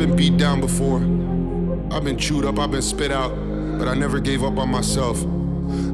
[0.00, 0.96] been beat down before.
[1.94, 3.34] I've been chewed up, I've been spit out,
[3.78, 5.22] but I never gave up on myself.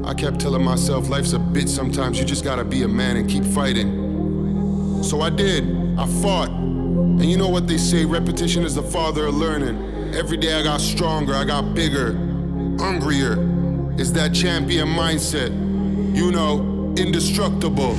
[0.05, 3.29] I kept telling myself life's a bitch sometimes, you just gotta be a man and
[3.29, 5.03] keep fighting.
[5.03, 5.65] So I did,
[5.99, 6.47] I fought.
[6.47, 10.15] And you know what they say repetition is the father of learning.
[10.15, 12.13] Every day I got stronger, I got bigger,
[12.79, 13.35] hungrier.
[13.99, 15.49] It's that champion mindset,
[16.15, 17.97] you know, indestructible.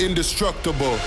[0.00, 0.98] Indestructible.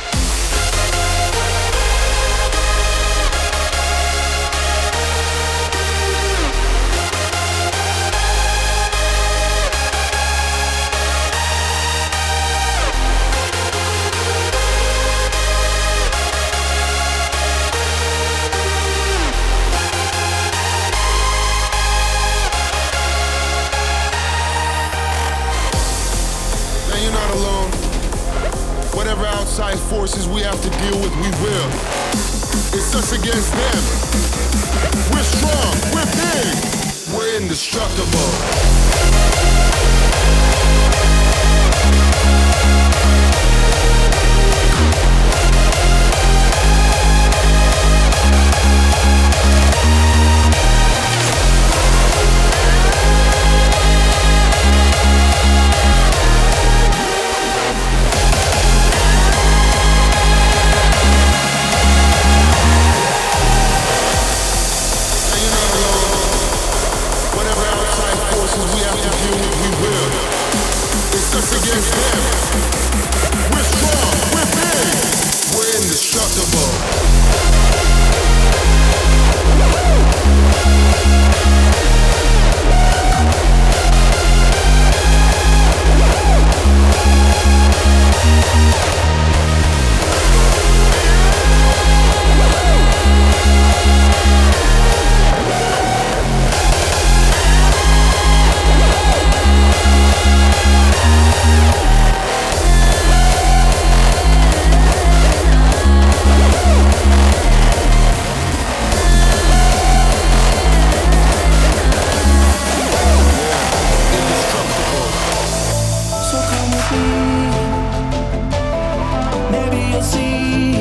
[119.93, 120.72] you'll see.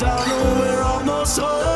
[0.00, 1.69] town, oh, we're almost home.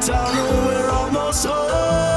[0.00, 2.13] tunnel, we're almost home.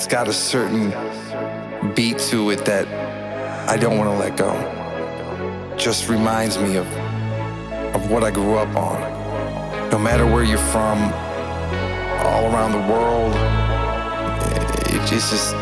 [0.00, 0.88] It's got a certain
[1.94, 2.88] beat to it that
[3.68, 4.50] I don't want to let go.
[5.76, 6.86] Just reminds me of
[7.94, 8.98] of what I grew up on.
[9.90, 11.02] No matter where you're from,
[12.24, 15.54] all around the world, eh, it's just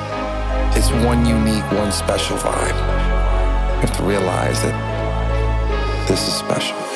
[0.78, 2.78] it's one unique, one special vibe.
[3.74, 6.87] You have to realize that this is special.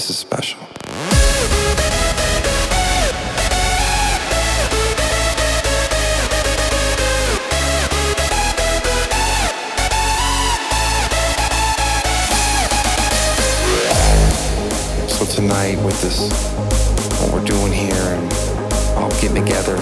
[0.00, 0.60] This is special.
[15.06, 16.32] So tonight with this,
[17.20, 18.32] what we're doing here and
[18.96, 19.76] all getting together,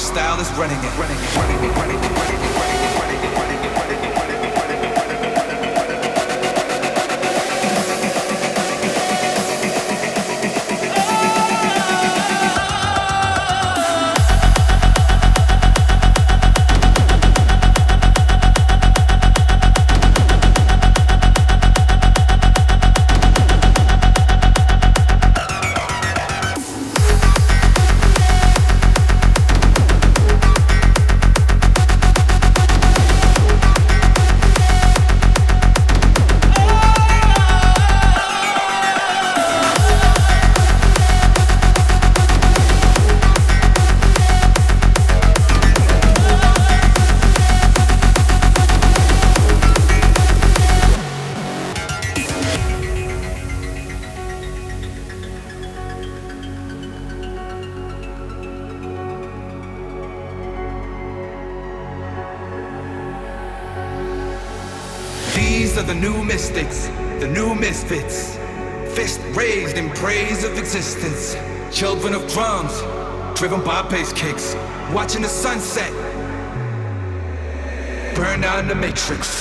[78.85, 79.34] matrix.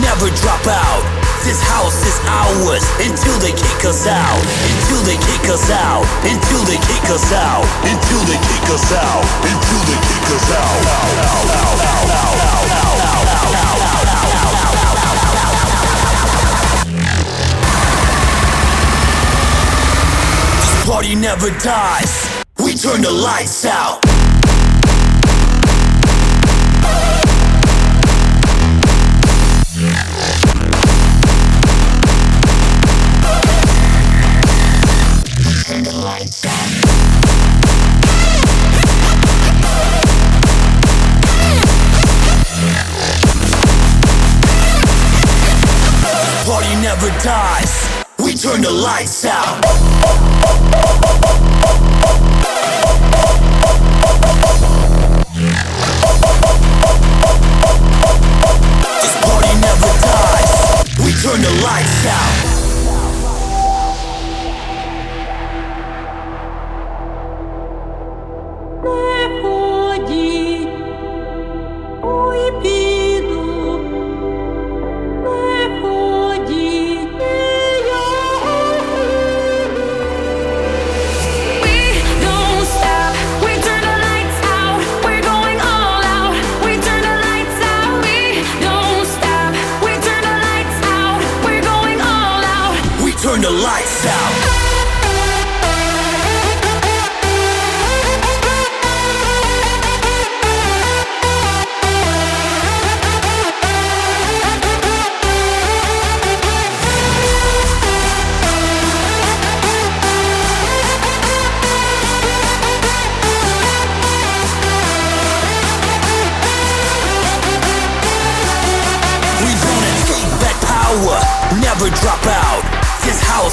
[0.00, 1.02] Never drop out.
[1.44, 4.40] This house is ours until they kick us out.
[4.80, 6.04] Until they kick us out.
[6.24, 7.64] Until they kick us out.
[7.84, 9.24] Until they kick us out.
[9.44, 10.84] Until they kick us out.
[20.60, 22.30] This party never dies.
[22.58, 24.13] We turn the lights out.
[48.18, 50.53] We turn the lights out.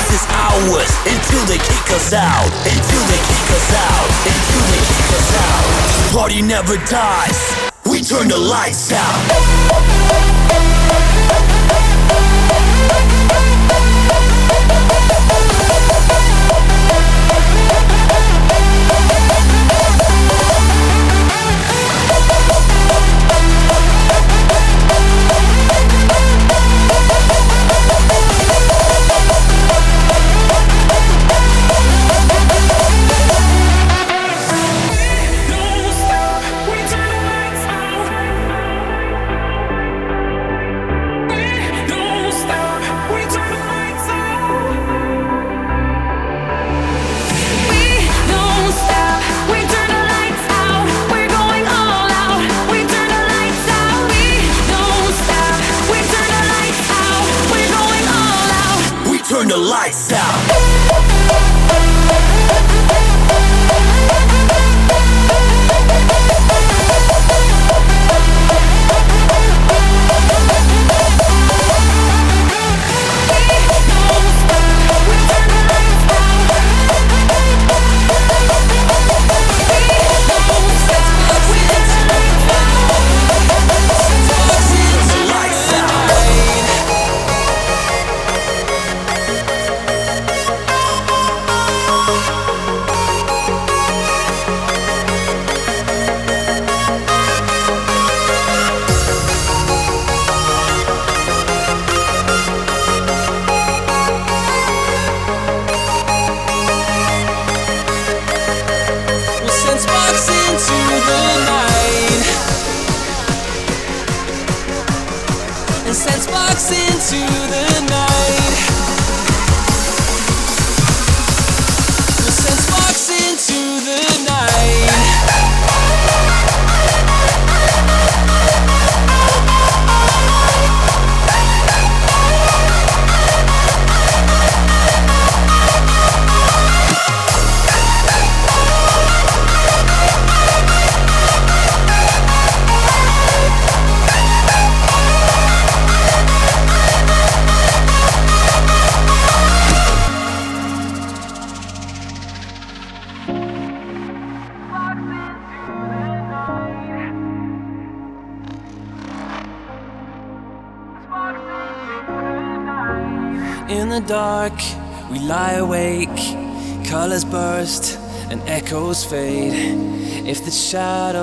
[0.01, 2.49] House is ours until they kick us out.
[2.65, 4.09] Until they kick us out.
[4.25, 6.13] Until they kick us out.
[6.13, 7.71] Party never dies.
[7.85, 10.30] We turn the lights out.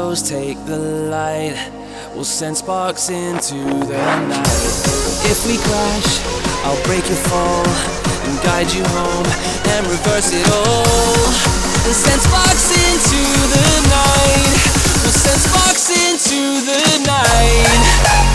[0.09, 0.79] shadows take the
[1.11, 1.57] light,
[2.14, 4.47] we'll send sparks into the night.
[5.29, 6.21] If we crash,
[6.64, 9.27] I'll break your fall and guide you home
[9.75, 11.29] and reverse it all.
[11.85, 13.21] We'll send sparks into
[13.53, 14.57] the night.
[15.03, 18.27] We'll send sparks into the night.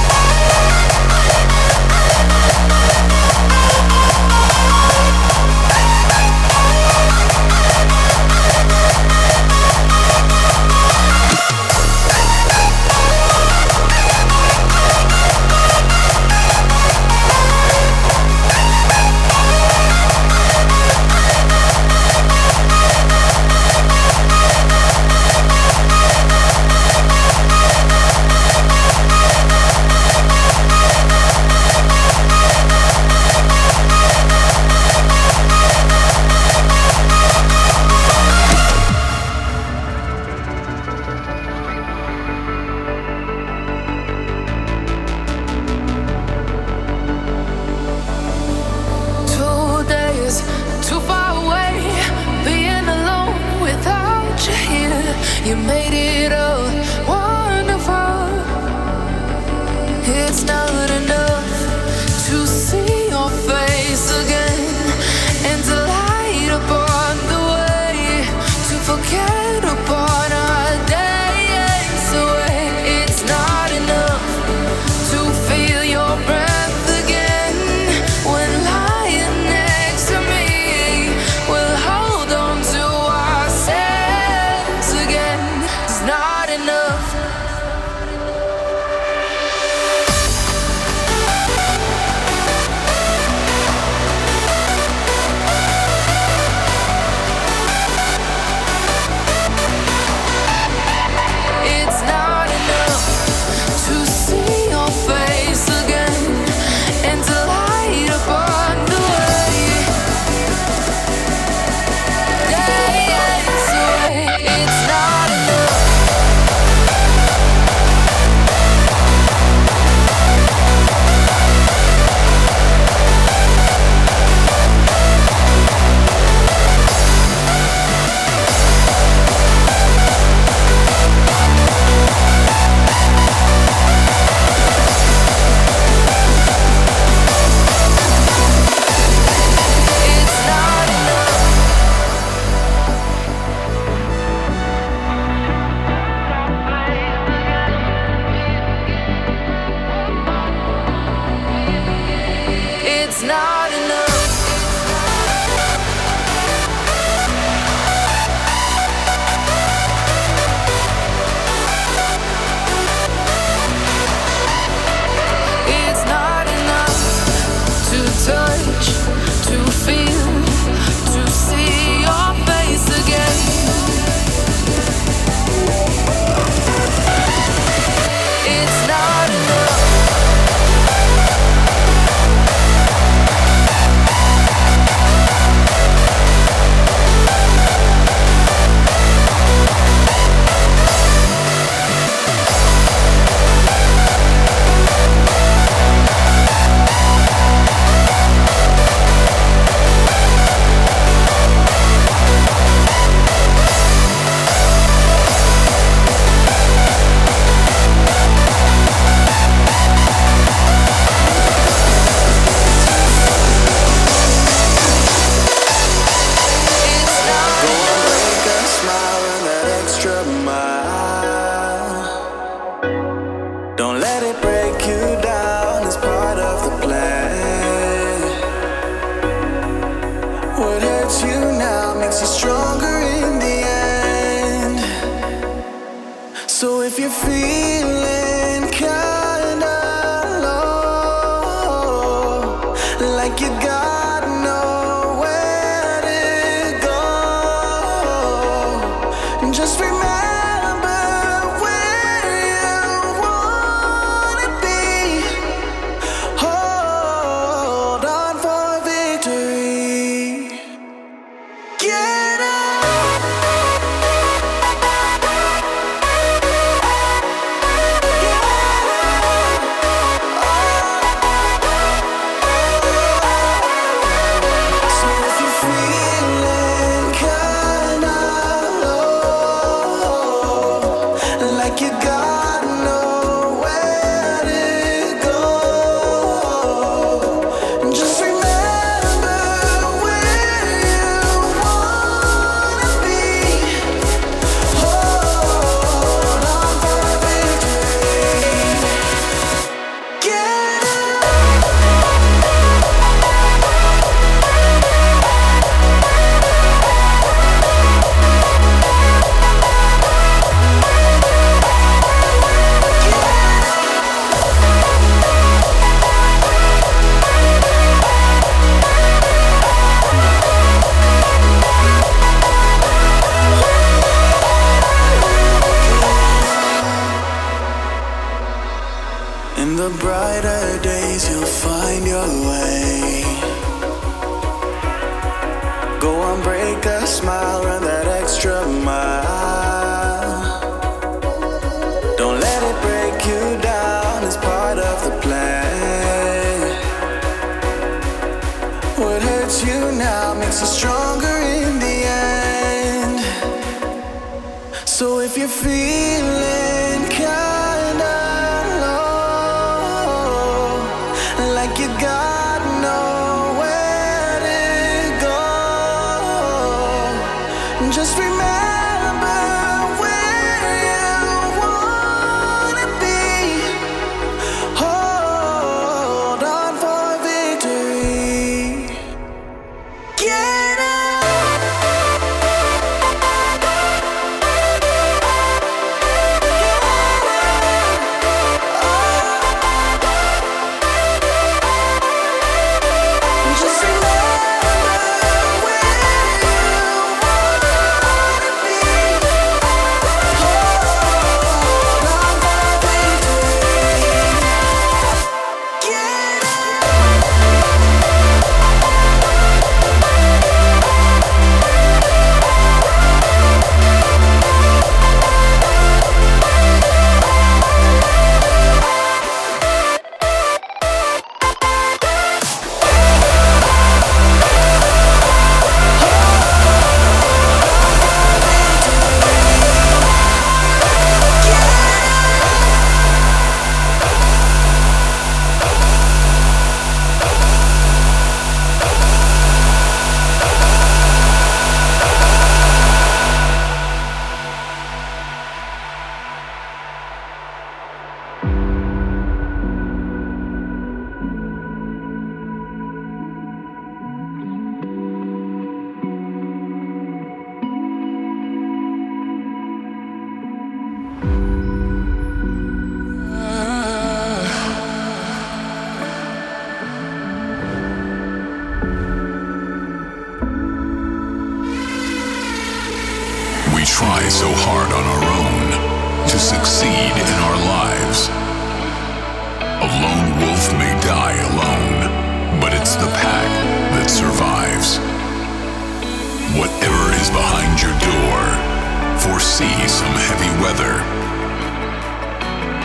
[489.64, 490.94] see some heavy weather.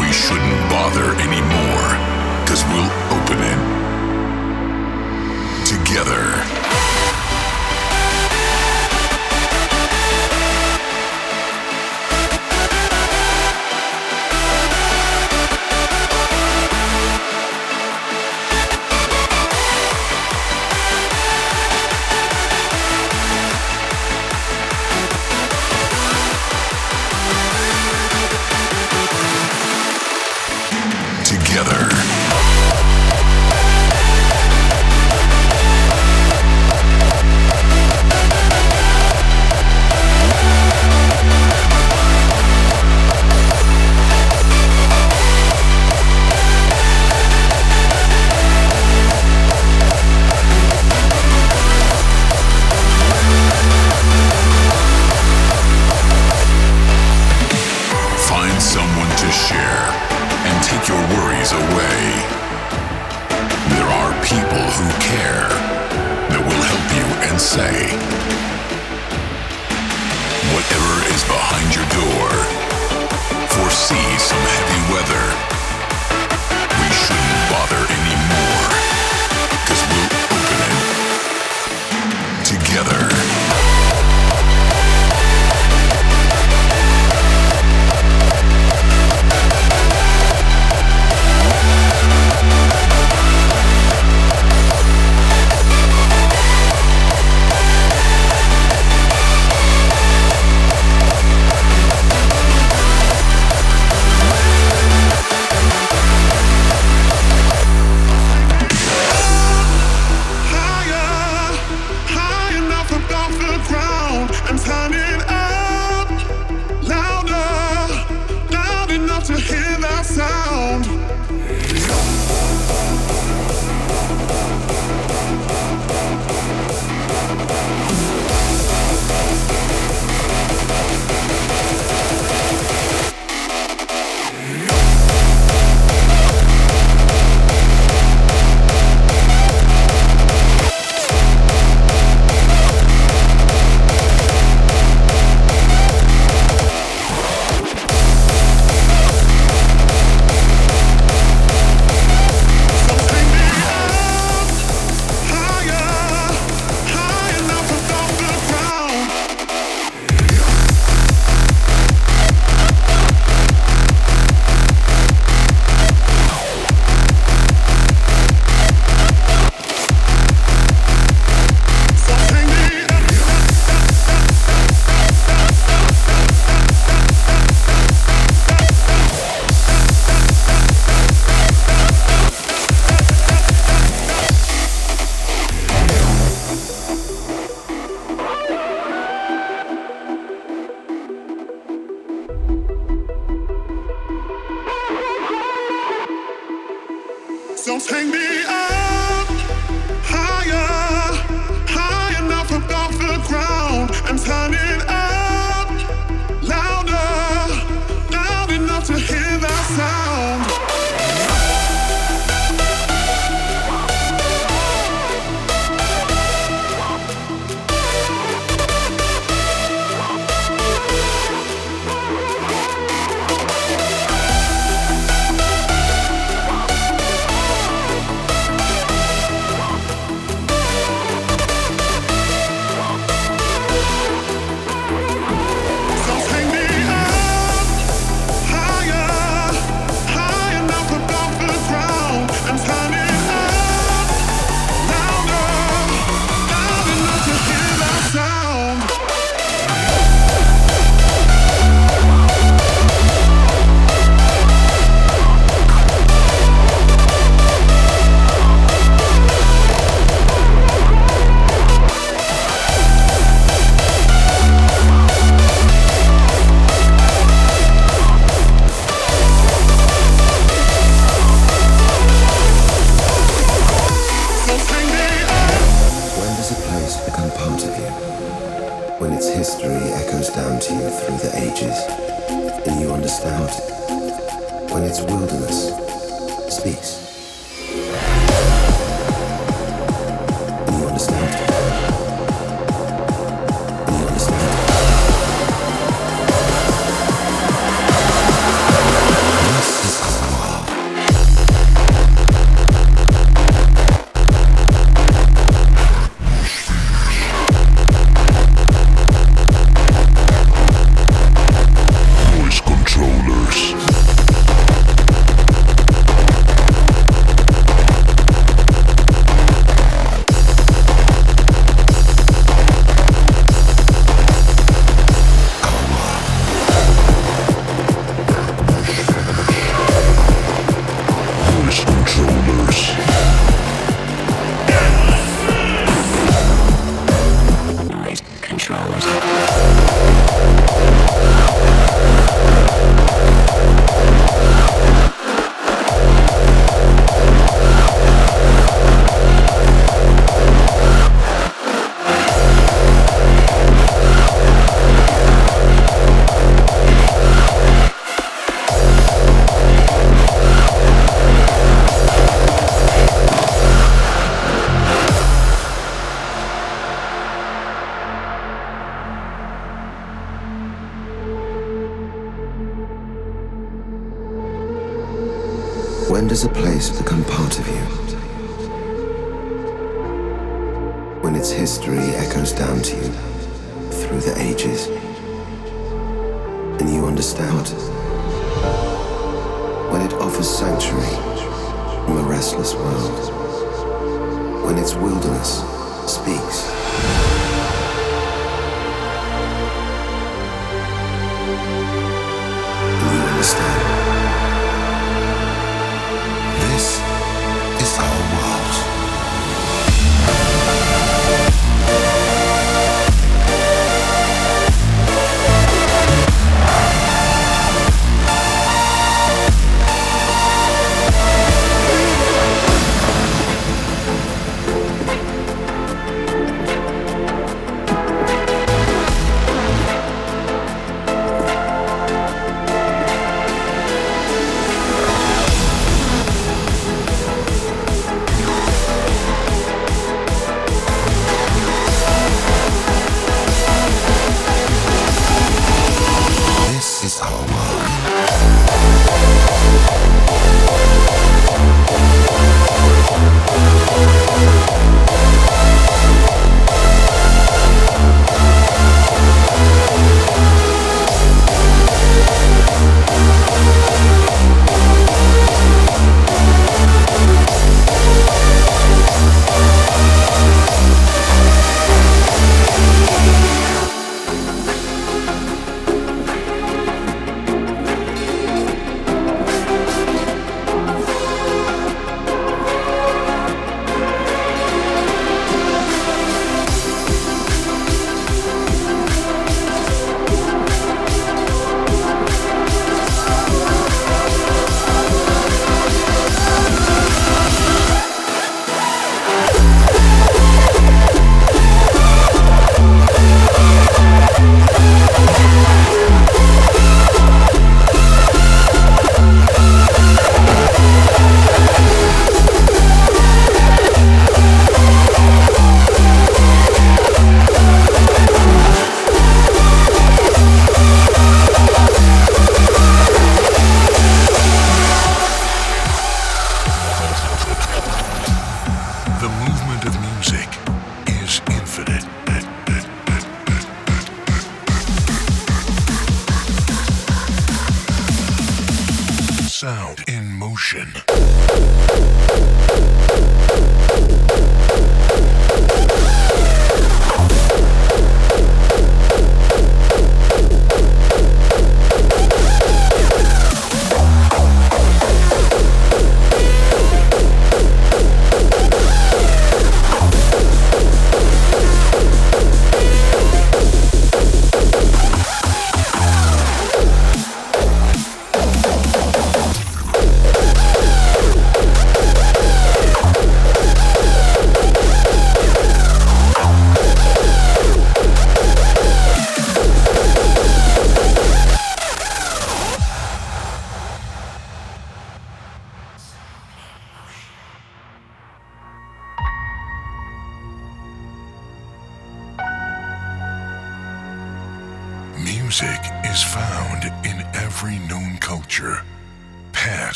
[0.00, 1.88] We shouldn't bother anymore,
[2.46, 3.60] cause we'll open it
[5.66, 6.61] together.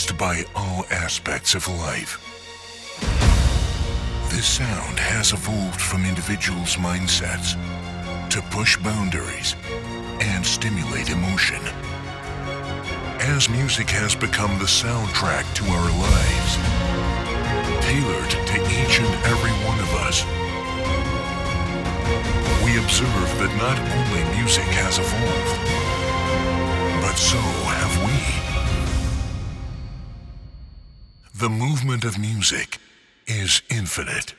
[0.00, 2.18] Influenced by all aspects of life.
[4.30, 7.56] This sound has evolved from individuals' mindsets
[8.30, 9.56] to push boundaries
[10.20, 11.60] and stimulate emotion.
[13.20, 16.52] As music has become the soundtrack to our lives,
[17.84, 20.24] tailored to each and every one of us,
[22.64, 25.58] we observe that not only music has evolved,
[27.02, 28.49] but so have we.
[31.40, 32.76] The movement of music
[33.26, 34.34] is infinite.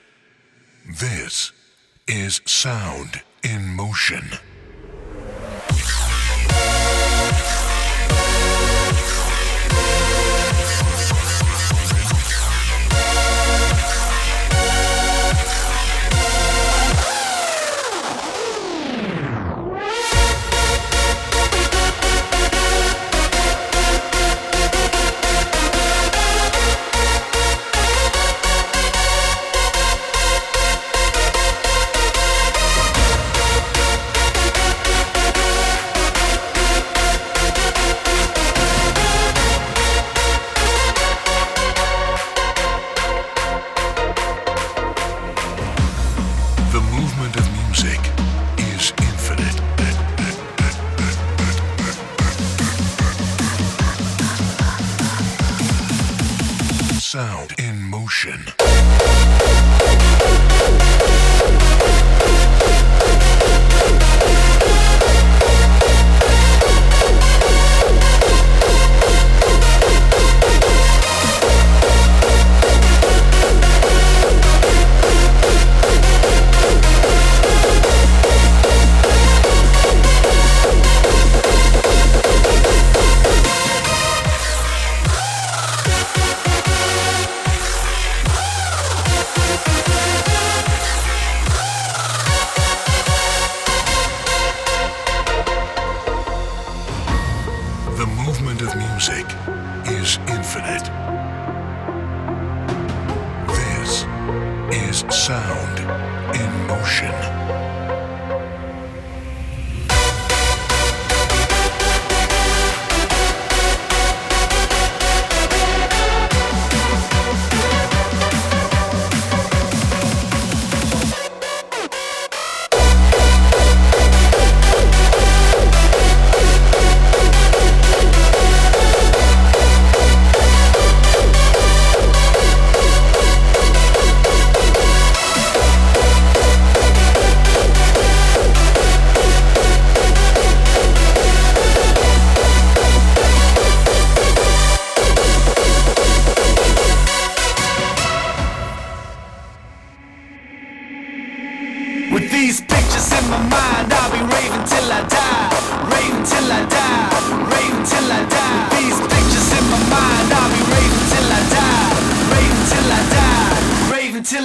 [0.87, 1.51] This
[2.07, 4.29] is sound in motion.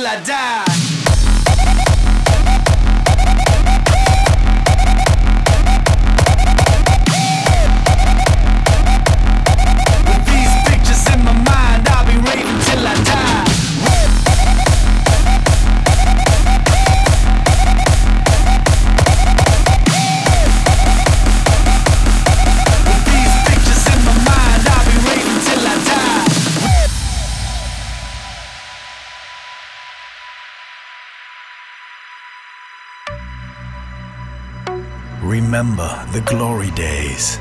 [0.07, 0.65] I die.
[35.57, 37.40] Remember the glory days.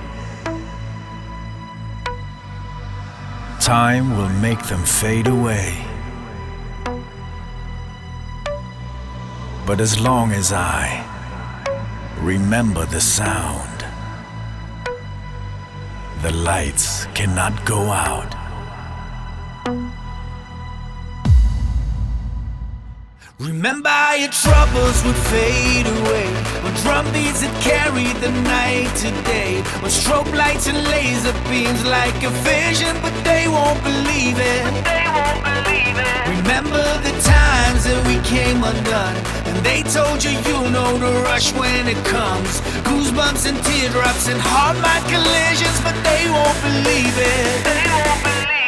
[3.59, 5.85] Time will make them fade away.
[9.67, 11.03] But as long as I
[12.21, 13.83] remember the sound,
[16.21, 18.44] the lights cannot go out.
[23.39, 26.27] Remember your troubles would fade away.
[26.63, 32.15] When drum beats had carried the night today When strobe lights and laser beams like
[32.23, 34.63] a vision But they won't believe it.
[34.87, 36.27] They won't believe it.
[36.31, 39.19] Remember the times that we came undone.
[39.51, 42.61] And they told you you'll know the rush when it comes.
[42.87, 47.63] Goosebumps and teardrops and hard mind collisions But they won't believe it.
[47.67, 48.64] They won't believe it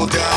[0.00, 0.29] go down.